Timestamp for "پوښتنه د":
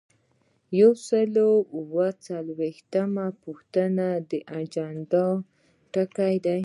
3.43-4.31